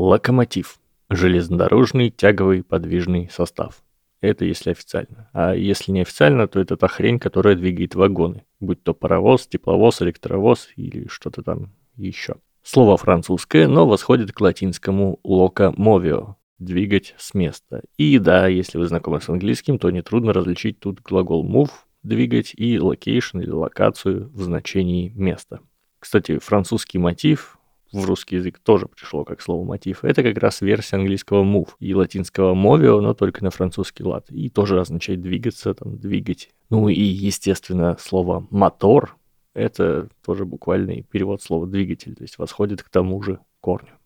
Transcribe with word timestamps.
Локомотив. 0.00 0.80
Железнодорожный 1.10 2.08
тяговый 2.08 2.62
подвижный 2.62 3.28
состав. 3.30 3.82
Это 4.22 4.46
если 4.46 4.70
официально. 4.70 5.28
А 5.34 5.54
если 5.54 5.92
не 5.92 6.00
официально, 6.00 6.48
то 6.48 6.58
это 6.58 6.78
та 6.78 6.88
хрень, 6.88 7.18
которая 7.18 7.54
двигает 7.54 7.94
вагоны. 7.94 8.46
Будь 8.60 8.82
то 8.82 8.94
паровоз, 8.94 9.46
тепловоз, 9.46 10.00
электровоз 10.00 10.70
или 10.76 11.06
что-то 11.08 11.42
там 11.42 11.74
еще. 11.96 12.36
Слово 12.62 12.96
французское, 12.96 13.68
но 13.68 13.86
восходит 13.86 14.32
к 14.32 14.40
латинскому 14.40 15.20
«locomovio»– 15.22 16.36
двигать 16.58 17.14
с 17.18 17.34
места. 17.34 17.82
И 17.98 18.18
да, 18.18 18.46
если 18.46 18.78
вы 18.78 18.86
знакомы 18.86 19.20
с 19.20 19.28
английским, 19.28 19.78
то 19.78 19.90
нетрудно 19.90 20.32
различить 20.32 20.80
тут 20.80 21.02
глагол 21.02 21.46
move– 21.46 21.72
двигать 22.02 22.54
и 22.56 22.76
location 22.76 23.42
или 23.42 23.50
локацию 23.50 24.30
в 24.32 24.40
значении 24.40 25.12
места. 25.14 25.60
Кстати, 25.98 26.38
французский 26.38 26.96
мотив 26.96 27.59
в 27.92 28.04
русский 28.04 28.36
язык 28.36 28.58
тоже 28.58 28.86
пришло 28.86 29.24
как 29.24 29.40
слово 29.40 29.64
мотив. 29.64 30.04
Это 30.04 30.22
как 30.22 30.38
раз 30.38 30.60
версия 30.60 30.96
английского 30.96 31.44
move 31.44 31.70
и 31.78 31.94
латинского 31.94 32.54
movio, 32.54 33.00
но 33.00 33.14
только 33.14 33.42
на 33.42 33.50
французский 33.50 34.04
лад. 34.04 34.26
И 34.30 34.48
тоже 34.48 34.80
означает 34.80 35.20
двигаться, 35.20 35.74
там, 35.74 35.98
двигать. 35.98 36.50
Ну 36.68 36.88
и, 36.88 37.00
естественно, 37.00 37.96
слово 37.98 38.46
мотор– 38.50 39.16
это 39.54 40.08
тоже 40.24 40.44
буквальный 40.44 41.02
перевод 41.02 41.42
слова 41.42 41.66
двигатель, 41.66 42.14
то 42.14 42.22
есть 42.22 42.38
восходит 42.38 42.82
к 42.82 42.88
тому 42.88 43.20
же 43.22 43.40
корню. 43.60 43.99